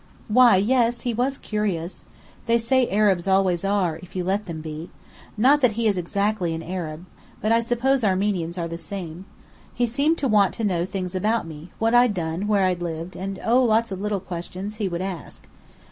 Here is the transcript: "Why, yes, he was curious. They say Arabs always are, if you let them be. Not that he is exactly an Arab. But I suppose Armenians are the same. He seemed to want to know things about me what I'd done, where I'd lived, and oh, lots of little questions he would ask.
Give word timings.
"Why, 0.29 0.55
yes, 0.55 1.01
he 1.01 1.13
was 1.13 1.37
curious. 1.37 2.05
They 2.47 2.57
say 2.57 2.89
Arabs 2.89 3.27
always 3.27 3.63
are, 3.63 3.97
if 4.01 4.15
you 4.15 4.23
let 4.23 4.45
them 4.45 4.59
be. 4.59 4.89
Not 5.37 5.61
that 5.61 5.73
he 5.73 5.85
is 5.85 5.95
exactly 5.95 6.55
an 6.55 6.63
Arab. 6.63 7.05
But 7.39 7.51
I 7.51 7.59
suppose 7.59 8.03
Armenians 8.03 8.57
are 8.57 8.67
the 8.67 8.79
same. 8.79 9.25
He 9.71 9.85
seemed 9.85 10.17
to 10.17 10.27
want 10.27 10.55
to 10.55 10.63
know 10.63 10.85
things 10.87 11.13
about 11.13 11.45
me 11.45 11.71
what 11.77 11.93
I'd 11.93 12.15
done, 12.15 12.47
where 12.47 12.65
I'd 12.65 12.81
lived, 12.81 13.15
and 13.15 13.39
oh, 13.45 13.61
lots 13.63 13.91
of 13.91 14.01
little 14.01 14.19
questions 14.19 14.77
he 14.77 14.87
would 14.89 15.03
ask. 15.03 15.45